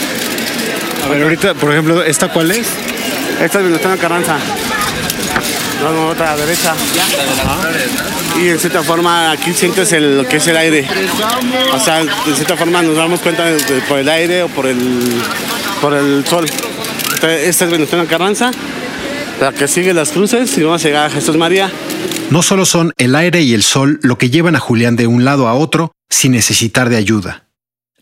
A 1.05 1.09
ver, 1.09 1.23
ahorita, 1.23 1.55
por 1.55 1.71
ejemplo, 1.73 2.03
¿esta 2.03 2.29
cuál 2.29 2.51
es? 2.51 2.67
Esta 3.43 3.59
es 3.59 3.65
Venustiano 3.65 3.97
Carranza. 3.99 4.37
Vamos 5.83 6.13
otra 6.13 6.33
a 6.33 6.37
la 6.37 6.47
derecha. 6.47 6.75
Y 8.41 8.49
en 8.49 8.59
cierta 8.59 8.83
forma 8.83 9.33
aquí 9.33 9.53
sientes 9.53 9.93
el- 9.93 10.19
lo 10.19 10.27
que 10.29 10.37
es 10.37 10.47
el 10.47 10.57
aire. 10.57 10.87
O 11.75 11.79
sea, 11.81 12.03
de 12.05 12.35
cierta 12.35 12.57
forma 12.57 12.81
nos 12.83 12.97
damos 12.97 13.21
cuenta 13.21 13.45
de- 13.45 13.57
de- 13.59 13.81
por 13.83 13.99
el 13.99 14.09
aire 14.09 14.45
o 14.45 14.49
por 14.49 14.67
el, 14.67 14.79
por 15.81 15.93
el 15.93 16.25
sol. 16.27 16.47
Esta 17.31 17.65
es 17.67 17.71
Venustiano 17.71 18.07
Carranza. 18.07 18.51
La 19.41 19.53
que 19.53 19.69
sigue 19.69 19.95
las 19.95 20.11
cruces 20.11 20.57
y 20.59 20.63
vamos 20.63 20.85
a 20.85 20.89
llegar 20.89 21.07
a 21.07 21.11
Jesús 21.11 21.37
María. 21.37 21.71
No 22.31 22.43
solo 22.43 22.67
son 22.67 22.93
el 22.97 23.15
aire 23.15 23.43
y 23.43 23.55
el 23.55 23.63
sol 23.63 24.01
lo 24.03 24.19
que 24.19 24.31
llevan 24.31 24.57
a 24.57 24.61
Julián 24.61 24.97
de 24.97 25.07
un 25.07 25.25
lado 25.25 25.49
a 25.49 25.55
otro 25.55 25.93
sin 26.11 26.33
necesitar 26.33 26.89
de 26.89 26.97
ayuda. 26.97 27.45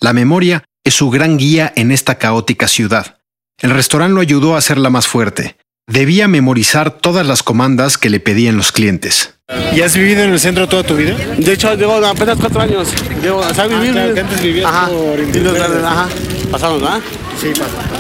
La 0.01 0.13
memoria 0.13 0.65
es 0.85 0.95
su 0.95 1.11
gran 1.11 1.37
guía 1.37 1.73
en 1.77 1.93
esta 1.93 2.17
caótica 2.17 2.67
ciudad. 2.67 3.19
El 3.59 3.71
restaurante 3.71 4.15
lo 4.15 4.21
ayudó 4.21 4.55
a 4.55 4.59
hacerla 4.59 4.89
más 4.89 5.07
fuerte. 5.07 5.57
Debía 5.87 6.29
memorizar 6.29 6.91
todas 6.91 7.27
las 7.27 7.43
comandas 7.43 7.99
que 7.99 8.11
le 8.11 8.21
pedían 8.21 8.57
los 8.57 8.73
clientes. 8.73 9.35
¿Y 9.75 9.83
has 9.83 9.97
vivido 9.97 10.23
en 10.23 10.31
el 10.31 10.41
centro 10.41 10.69
toda 10.69 10.85
tu 10.85 10.97
vida? 10.97 11.17
De 11.37 11.53
hecho, 11.53 11.75
llevo 11.75 11.97
apenas 11.97 12.39
cuatro 12.39 12.61
años. 12.61 12.89
Llevo, 13.23 13.41
o 13.41 13.55
sea, 13.55 13.67
vivir. 13.67 13.93
claro, 13.93 14.15
que 14.15 14.21
antes 14.21 14.43
vivías 14.43 14.67
ajá. 14.67 14.89
por. 14.89 16.51
Pasamos, 16.51 16.81
¿verdad? 16.81 17.01
Sí, 17.41 17.49
pasa. 17.49 18.00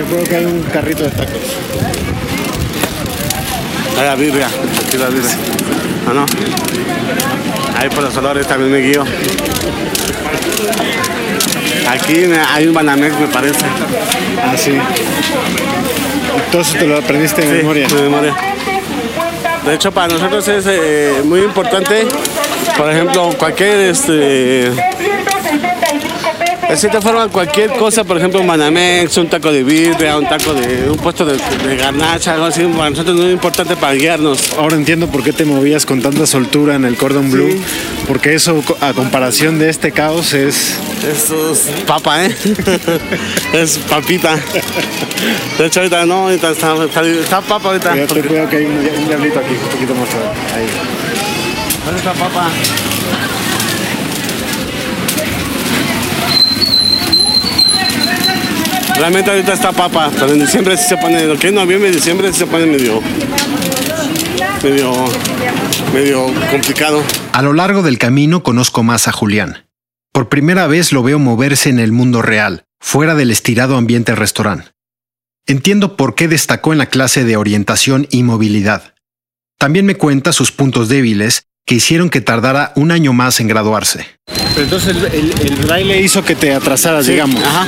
Yo 0.00 0.06
creo 0.06 0.24
que 0.24 0.34
hay 0.36 0.44
un 0.46 0.62
carrito 0.62 1.02
de 1.02 1.10
tacos. 1.10 1.42
Ahí 3.98 4.04
la 4.06 4.14
birria, 4.14 4.46
aquí 4.46 4.96
la 4.96 5.08
birria. 5.08 5.36
¿Ah, 6.08 6.12
no? 6.14 6.24
Ahí 7.76 7.90
por 7.90 8.02
los 8.04 8.16
olores 8.16 8.46
también 8.46 8.72
me 8.72 8.78
guío. 8.78 9.04
Aquí 11.86 12.24
hay 12.54 12.66
un 12.66 12.72
Banamex, 12.72 13.20
me 13.20 13.26
parece. 13.26 13.66
Ah, 14.42 14.56
sí. 14.56 14.72
Eso 16.58 16.78
te 16.78 16.86
lo 16.86 16.96
aprendiste 16.96 17.42
de 17.42 17.48
Sí, 17.48 17.56
memoria. 17.58 17.86
de 17.86 18.02
memoria. 18.02 18.34
De 19.66 19.74
hecho, 19.74 19.92
para 19.92 20.08
nosotros 20.14 20.48
es 20.48 20.64
eh, 20.66 21.20
muy 21.24 21.40
importante, 21.40 22.06
por 22.78 22.90
ejemplo, 22.90 23.28
cualquier 23.36 23.80
este, 23.90 24.72
de 26.70 26.76
cierta 26.76 27.00
forma, 27.00 27.28
cualquier 27.28 27.70
cosa, 27.72 28.04
por 28.04 28.16
ejemplo, 28.16 28.40
un 28.40 28.46
Banamex, 28.46 29.16
un 29.18 29.28
taco 29.28 29.50
de 29.50 29.62
birria, 29.64 30.16
un 30.16 30.28
taco 30.28 30.54
de 30.54 30.88
un 30.90 30.96
puesto 30.98 31.24
de, 31.24 31.36
de 31.36 31.76
garnacha, 31.76 32.34
algo 32.34 32.46
así, 32.46 32.62
para 32.64 32.90
nosotros 32.90 33.16
es 33.16 33.22
muy 33.22 33.32
importante 33.32 33.76
para 33.76 33.94
guiarnos. 33.94 34.52
Ahora 34.56 34.76
entiendo 34.76 35.08
por 35.08 35.22
qué 35.24 35.32
te 35.32 35.44
movías 35.44 35.84
con 35.84 36.00
tanta 36.00 36.26
soltura 36.26 36.76
en 36.76 36.84
el 36.84 36.96
cordon 36.96 37.30
blue, 37.30 37.50
Sí. 37.50 37.60
porque 38.06 38.34
eso 38.34 38.62
a 38.80 38.92
comparación 38.92 39.58
de 39.58 39.68
este 39.68 39.90
caos 39.92 40.32
es 40.34 40.76
Eso 41.10 41.52
es 41.52 41.60
papa, 41.86 42.24
¿eh? 42.24 42.36
es 43.54 43.78
papita. 43.78 44.36
De 45.58 45.66
hecho, 45.66 45.80
ahorita 45.80 46.06
no, 46.06 46.24
ahorita 46.28 46.50
está, 46.50 46.74
está, 46.84 47.02
está 47.02 47.40
papa 47.40 47.68
ahorita. 47.70 47.90
cuidado, 47.90 48.08
porque- 48.14 48.28
cuidado 48.28 48.48
que 48.48 48.56
hay 48.58 48.64
un, 48.66 48.72
un 49.00 49.08
diablito 49.08 49.38
aquí, 49.40 49.54
un 49.54 49.70
poquito 49.70 49.94
más 49.94 50.08
ahí. 50.54 50.66
¿Dónde 51.84 51.98
está 51.98 52.12
papa? 52.12 52.48
Realmente 59.00 59.30
ahorita 59.30 59.54
está 59.54 59.72
papa, 59.72 60.10
pero 60.12 60.30
en 60.30 60.40
diciembre 60.40 60.76
sí 60.76 60.86
se 60.86 60.98
pone, 60.98 61.24
lo 61.24 61.38
que 61.38 61.46
es 61.46 61.54
noviembre 61.54 61.88
y 61.88 61.92
diciembre 61.92 62.30
sí 62.34 62.40
se 62.40 62.46
pone 62.46 62.66
medio, 62.66 63.00
medio, 64.62 64.92
medio 65.94 66.26
complicado. 66.50 67.02
A 67.32 67.40
lo 67.40 67.54
largo 67.54 67.82
del 67.82 67.96
camino 67.96 68.42
conozco 68.42 68.82
más 68.82 69.08
a 69.08 69.12
Julián. 69.12 69.66
Por 70.12 70.28
primera 70.28 70.66
vez 70.66 70.92
lo 70.92 71.02
veo 71.02 71.18
moverse 71.18 71.70
en 71.70 71.78
el 71.78 71.92
mundo 71.92 72.20
real, 72.20 72.66
fuera 72.78 73.14
del 73.14 73.30
estirado 73.30 73.78
ambiente 73.78 74.14
restaurante. 74.14 74.72
Entiendo 75.46 75.96
por 75.96 76.14
qué 76.14 76.28
destacó 76.28 76.72
en 76.72 76.78
la 76.78 76.86
clase 76.86 77.24
de 77.24 77.38
orientación 77.38 78.06
y 78.10 78.22
movilidad. 78.22 78.94
También 79.56 79.86
me 79.86 79.94
cuenta 79.94 80.34
sus 80.34 80.52
puntos 80.52 80.90
débiles 80.90 81.46
que 81.66 81.74
hicieron 81.76 82.10
que 82.10 82.20
tardara 82.20 82.72
un 82.74 82.90
año 82.90 83.12
más 83.12 83.40
en 83.40 83.48
graduarse. 83.48 84.06
Pero 84.54 84.62
entonces 84.64 84.96
el, 84.96 85.04
el, 85.06 85.34
el 85.46 85.56
braille 85.66 86.00
hizo 86.00 86.24
que 86.24 86.34
te 86.34 86.52
atrasaras, 86.52 87.06
Sí, 87.06 87.12
digamos. 87.12 87.42
Ajá. 87.42 87.66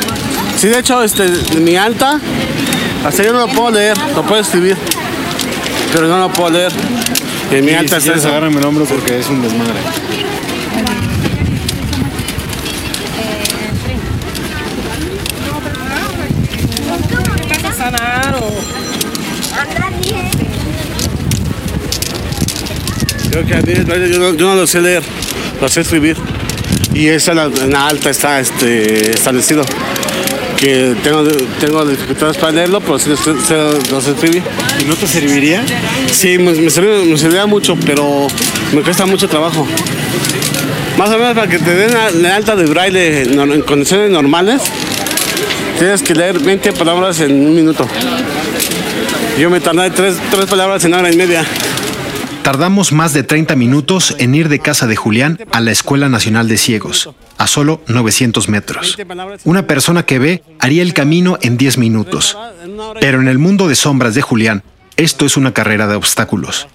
Sí, 0.59 0.69
de 0.69 0.79
hecho, 0.81 1.03
este, 1.03 1.29
mi 1.61 1.77
alta, 1.77 2.21
hasta 3.05 3.23
yo 3.23 3.33
no 3.33 3.47
lo 3.47 3.49
puedo 3.49 3.71
leer, 3.71 3.97
lo 4.15 4.23
puedo 4.25 4.41
escribir, 4.41 4.77
pero 5.93 6.09
no 6.09 6.19
lo 6.19 6.33
puedo 6.33 6.51
leer. 6.51 6.73
Y 7.57 7.63
mi 7.63 7.73
Y 7.73 7.75
alta 7.75 7.97
si 7.97 7.97
es 7.99 8.03
quieres, 8.05 8.21
eso. 8.21 8.29
agárrame 8.29 8.59
el 8.59 8.65
hombro 8.67 8.85
porque 8.85 9.19
es 9.19 9.29
un 9.29 9.43
desmadre. 9.43 9.79
Mí, 23.41 23.73
yo, 24.11 24.19
no, 24.19 24.35
yo 24.35 24.47
no 24.47 24.55
lo 24.57 24.67
sé 24.67 24.81
leer, 24.81 25.03
lo 25.61 25.69
sé 25.69 25.81
escribir. 25.81 26.17
Y 26.95 27.09
esa 27.09 27.33
en 27.33 27.71
la, 27.73 27.87
alta 27.87 28.11
está 28.11 28.39
este, 28.41 29.11
establecido. 29.13 29.65
Que 30.59 30.95
tengo, 31.03 31.25
tengo 31.59 31.85
dificultades 31.87 32.37
para 32.37 32.53
leerlo, 32.53 32.81
pero 32.81 32.99
sí 32.99 33.09
lo 33.09 33.17
sé, 33.17 33.33
sé- 33.47 33.91
lo 33.91 34.01
sé 34.01 34.11
escribir. 34.13 34.43
¿Y 34.81 34.85
no 34.85 34.95
te 34.95 35.07
serviría? 35.07 35.65
Sí, 36.13 36.39
me, 36.39 36.53
me 36.53 36.71
sirve- 36.71 37.05
me 37.05 37.17
serviría 37.17 37.47
mucho, 37.47 37.77
pero 37.87 38.27
me 38.73 38.83
cuesta 38.83 39.07
mucho 39.07 39.27
trabajo. 39.29 39.67
Más 40.99 41.09
o 41.09 41.19
menos 41.19 41.35
para 41.35 41.49
que 41.49 41.59
te 41.59 41.75
den 41.75 41.93
la, 41.95 42.11
la 42.11 42.37
alta 42.37 42.55
de 42.55 42.67
braille 42.67 43.23
en, 43.23 43.41
en 43.41 43.63
condiciones 43.63 44.11
normales, 44.11 44.61
tienes 45.79 46.03
que 46.03 46.15
leer 46.15 46.39
20 46.39 46.73
palabras 46.75 47.19
en 47.21 47.33
un 47.47 47.55
minuto. 47.55 47.89
Yo 49.39 49.49
me 49.51 49.59
tardé 49.61 49.91
tres, 49.91 50.17
tres 50.31 50.45
palabras 50.47 50.85
en 50.85 50.93
hora 50.95 51.11
y 51.11 51.17
media. 51.17 51.45
Tardamos 52.43 52.91
más 52.91 53.13
de 53.13 53.23
30 53.23 53.55
minutos 53.55 54.17
en 54.19 54.35
ir 54.35 54.49
de 54.49 54.59
casa 54.59 54.89
de 54.89 54.97
Julián 54.97 55.39
a 55.53 55.61
la 55.61 55.71
Escuela 55.71 56.09
Nacional 56.09 56.49
de 56.49 56.59
Ciegos, 56.59 57.11
a 57.39 57.47
solo 57.47 57.81
900 57.87 58.49
metros. 58.49 58.99
Una 59.45 59.69
persona 59.69 60.05
que 60.05 60.19
ve 60.19 60.43
haría 60.59 60.83
el 60.83 60.93
camino 60.93 61.39
en 61.41 61.57
10 61.57 61.79
minutos. 61.79 62.37
Pero 63.01 63.21
en 63.21 63.29
el 63.29 63.39
mundo 63.39 63.69
de 63.69 63.77
sombras 63.77 64.17
de 64.17 64.23
Julián, 64.23 64.65
esto 64.97 65.25
es 65.25 65.37
una 65.37 65.55
carrera 65.55 65.87
de 65.87 65.95
obstáculos. 65.95 66.67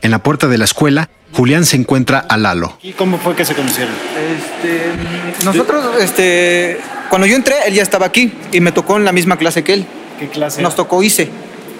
En 0.00 0.10
la 0.10 0.22
puerta 0.22 0.48
de 0.48 0.56
la 0.56 0.64
escuela, 0.64 1.10
Julián 1.32 1.66
se 1.66 1.76
encuentra 1.76 2.18
a 2.18 2.38
Lalo. 2.38 2.78
¿Y 2.82 2.92
cómo 2.92 3.18
fue 3.18 3.36
que 3.36 3.44
se 3.44 3.54
conocieron? 3.54 3.94
Este, 3.94 5.44
nosotros, 5.44 5.94
este, 6.00 6.80
cuando 7.10 7.26
yo 7.26 7.36
entré, 7.36 7.56
él 7.66 7.74
ya 7.74 7.82
estaba 7.82 8.06
aquí 8.06 8.32
y 8.50 8.60
me 8.60 8.72
tocó 8.72 8.96
en 8.96 9.04
la 9.04 9.12
misma 9.12 9.36
clase 9.36 9.62
que 9.62 9.74
él. 9.74 9.86
¿Qué 10.18 10.28
clase? 10.28 10.62
Nos 10.62 10.74
tocó 10.74 11.02
ICE. 11.02 11.28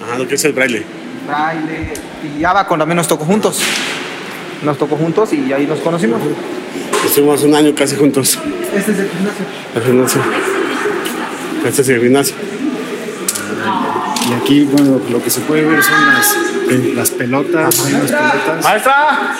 Ajá, 0.04 0.18
lo 0.18 0.28
que 0.28 0.34
es 0.34 0.44
el 0.44 0.52
braille. 0.52 0.84
Braille 1.26 1.92
y 2.38 2.44
Abaco 2.44 2.76
también 2.76 2.96
nos 2.96 3.08
tocó 3.08 3.24
juntos. 3.24 3.60
nos 4.62 4.78
tocó 4.78 4.96
juntos 4.96 5.32
y 5.32 5.52
ahí 5.52 5.66
nos 5.66 5.80
conocimos. 5.80 6.20
Estuvimos 7.04 7.42
un 7.42 7.54
año 7.54 7.74
casi 7.74 7.96
juntos. 7.96 8.38
Este 8.74 8.92
es 8.92 8.98
el 8.98 9.10
gimnasio. 9.10 9.44
El 9.74 9.82
gimnasio. 9.82 10.22
Este 11.66 11.82
es 11.82 11.88
el 11.88 12.00
gimnasio. 12.00 12.34
Y 14.28 14.32
aquí, 14.34 14.64
bueno, 14.64 15.00
lo 15.10 15.22
que 15.22 15.30
se 15.30 15.40
puede 15.40 15.64
ver 15.64 15.82
son 15.82 16.06
las, 16.06 16.36
eh, 16.70 16.92
las 16.94 17.10
pelotas. 17.10 17.84
hay 17.84 17.94
unas 17.94 18.10
pelotas. 18.10 18.64
¡Maestra! 18.64 19.36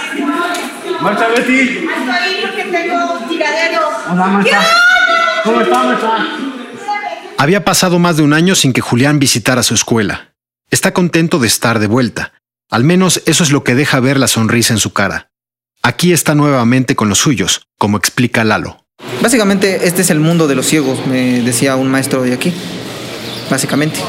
¡Maestra 1.01 1.29
Betty! 1.29 1.89
ahí 2.11 2.41
porque 2.43 2.65
tengo 2.65 3.19
tiradero. 3.29 3.81
Hola, 4.11 4.27
maestra. 4.27 4.61
¿Cómo 5.45 5.61
está, 5.61 5.83
maestra? 5.85 6.27
Había 7.39 7.65
pasado 7.65 7.99
más 7.99 8.17
de 8.17 8.23
un 8.23 8.33
año 8.33 8.55
sin 8.55 8.73
que 8.73 8.81
Julián 8.81 9.19
visitara 9.19 9.63
su 9.63 9.75
escuela. 9.75 10.32
Está 10.73 10.95
contento 10.95 11.39
de 11.39 11.49
estar 11.49 11.81
de 11.81 11.87
vuelta. 11.87 12.33
Al 12.71 12.83
menos 12.83 13.23
eso 13.27 13.45
es 13.45 13.53
lo 13.53 13.63
que 13.63 13.75
deja 13.75 14.01
ver 14.01 14.19
la 14.19 14.27
sonrisa 14.27 14.73
en 14.73 14.79
su 14.79 14.95
cara. 14.95 15.29
Aquí 15.83 16.15
está 16.15 16.35
nuevamente 16.35 16.97
con 16.97 17.11
los 17.11 17.19
suyos, 17.19 17.67
como 17.77 17.99
explica 17.99 18.43
Lalo. 18.43 18.87
Básicamente 19.21 19.87
este 19.87 20.01
es 20.01 20.09
el 20.09 20.19
mundo 20.19 20.49
de 20.49 20.55
los 20.55 20.65
ciegos, 20.65 21.07
me 21.07 21.43
decía 21.43 21.77
un 21.77 21.91
maestro 21.91 22.23
de 22.23 22.33
aquí. 22.33 22.55
Básicamente. 23.51 24.01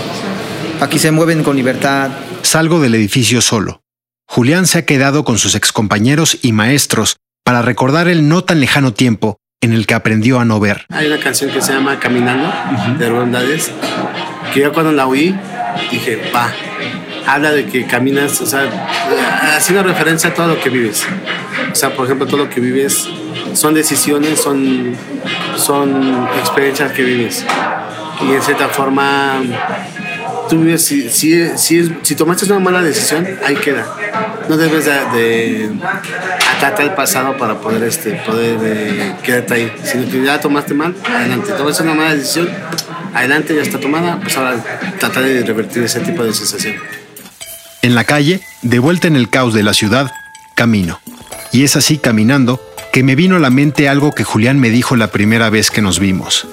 Aquí 0.80 1.00
se 1.00 1.12
mueven 1.12 1.44
con 1.44 1.58
libertad. 1.58 2.12
Salgo 2.44 2.80
del 2.80 2.96
edificio 2.96 3.42
solo. 3.42 3.82
Julián 4.26 4.66
se 4.66 4.78
ha 4.78 4.86
quedado 4.86 5.26
con 5.26 5.40
sus 5.40 5.56
excompañeros 5.56 6.38
y 6.44 6.54
maestros 6.54 7.18
para 7.44 7.62
recordar 7.62 8.08
el 8.08 8.30
no 8.30 8.46
tan 8.46 8.62
lejano 8.62 8.94
tiempo 8.94 9.36
en 9.60 9.74
el 9.74 9.86
que 9.86 9.96
aprendió 9.96 10.40
a 10.40 10.46
no 10.46 10.62
ver. 10.62 10.86
Hay 10.92 11.08
una 11.08 11.20
canción 11.20 11.52
que 11.52 11.62
se 11.62 11.74
llama 11.74 12.00
Caminando, 12.00 12.50
de 12.98 13.10
Rubén 13.10 13.34
que 14.54 14.60
yo 14.62 14.72
cuando 14.72 14.92
la 14.92 15.08
oí 15.08 15.36
dije, 15.92 16.32
va, 16.34 16.52
habla 17.26 17.52
de 17.52 17.66
que 17.66 17.86
caminas, 17.86 18.42
o 18.42 18.46
sea, 18.46 18.70
haciendo 19.56 19.84
referencia 19.84 20.30
a 20.30 20.34
todo 20.34 20.48
lo 20.48 20.60
que 20.60 20.70
vives. 20.70 21.06
O 21.72 21.76
sea, 21.76 21.96
por 21.96 22.06
ejemplo, 22.06 22.28
todo 22.28 22.38
lo 22.38 22.50
que 22.50 22.60
vives 22.60 23.08
son 23.54 23.74
decisiones, 23.74 24.40
son, 24.40 24.96
son 25.58 26.28
experiencias 26.40 26.92
que 26.92 27.04
vives. 27.04 27.46
Y 28.22 28.34
en 28.34 28.42
cierta 28.42 28.70
forma, 28.70 29.42
tú 30.50 30.60
vives, 30.60 30.84
si, 30.86 31.10
si, 31.10 31.58
si, 31.58 31.96
si 32.02 32.16
tomaste 32.16 32.46
una 32.46 32.60
mala 32.60 32.82
decisión, 32.82 33.28
ahí 33.46 33.56
queda. 33.56 33.86
No 34.50 34.58
debes 34.58 34.86
de, 34.86 34.92
de 34.92 35.70
atarte 36.58 36.84
al 36.84 36.96
pasado 36.96 37.38
para 37.38 37.60
poder, 37.60 37.84
este, 37.84 38.12
poder 38.26 38.60
eh, 38.64 39.16
quedarte 39.24 39.54
ahí. 39.54 39.74
Si 39.84 40.24
ya 40.24 40.40
tomaste 40.40 40.74
mal, 40.74 40.96
adelante. 41.06 41.52
Tomaste 41.54 41.84
una 41.84 41.94
mala 41.94 42.16
decisión, 42.16 42.50
adelante, 43.14 43.56
ya 43.56 43.62
está 43.62 43.80
tomada, 43.80 44.20
pues 44.20 44.38
ahora 44.38 44.64
tratar 45.00 45.24
de 45.24 45.44
revertir 45.44 45.84
ese 45.84 46.00
tipo 46.00 46.24
de 46.24 46.34
sensación. 46.34 46.76
En 47.82 47.96
la 47.96 48.04
calle, 48.04 48.42
de 48.62 48.80
vuelta 48.80 49.08
en 49.08 49.16
el 49.16 49.30
caos 49.30 49.54
de 49.54 49.64
la 49.64 49.74
ciudad, 49.74 50.12
camino. 50.56 51.00
Y 51.52 51.64
es 51.64 51.76
así 51.76 51.98
caminando 51.98 52.62
que 52.92 53.04
me 53.04 53.16
vino 53.16 53.36
a 53.36 53.40
la 53.40 53.50
mente 53.50 53.90
algo 53.90 54.12
que 54.12 54.24
Julián 54.24 54.60
me 54.60 54.70
dijo 54.70 54.96
la 54.96 55.08
primera 55.08 55.50
vez 55.50 55.70
que 55.70 55.82
nos 55.82 56.00
vimos. 56.00 56.48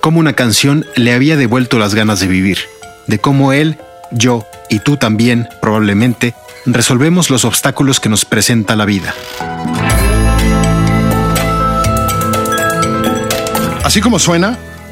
Cómo 0.00 0.20
una 0.20 0.32
canción 0.32 0.86
le 0.96 1.12
había 1.12 1.36
devuelto 1.36 1.78
las 1.78 1.94
ganas 1.94 2.20
de 2.20 2.28
vivir, 2.28 2.58
de 3.06 3.18
cómo 3.18 3.52
él, 3.52 3.78
yo 4.10 4.46
y 4.68 4.78
tú 4.78 4.96
también, 4.96 5.48
probablemente, 5.60 6.34
resolvemos 6.64 7.28
los 7.28 7.44
obstáculos 7.44 8.00
que 8.00 8.08
nos 8.08 8.24
presenta 8.24 8.76
la 8.76 8.84
vida. 8.84 9.14
Así 13.84 14.00
como 14.00 14.18
suena, 14.18 14.58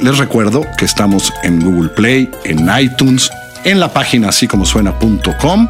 Les 0.00 0.18
recuerdo 0.18 0.62
que 0.76 0.84
estamos 0.84 1.32
en 1.42 1.60
Google 1.60 1.88
Play, 1.90 2.30
en 2.44 2.68
iTunes, 2.78 3.30
en 3.64 3.80
la 3.80 3.92
página 3.92 4.28
así 4.28 4.46
como 4.46 4.64
suena.com 4.64 5.68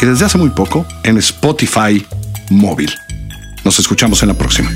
y 0.00 0.06
desde 0.06 0.24
hace 0.26 0.38
muy 0.38 0.50
poco 0.50 0.86
en 1.02 1.18
Spotify 1.18 2.04
móvil. 2.50 2.92
Nos 3.64 3.78
escuchamos 3.78 4.22
en 4.22 4.28
la 4.28 4.34
próxima. 4.34 4.70